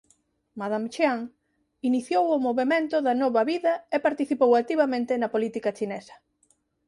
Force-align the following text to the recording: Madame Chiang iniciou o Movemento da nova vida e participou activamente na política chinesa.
Madame 0.59 0.87
Chiang 0.93 1.21
iniciou 1.89 2.25
o 2.35 2.43
Movemento 2.47 2.95
da 3.05 3.13
nova 3.23 3.41
vida 3.51 3.73
e 3.95 3.97
participou 4.07 4.51
activamente 4.53 5.13
na 5.21 5.31
política 5.33 5.69
chinesa. 5.77 6.15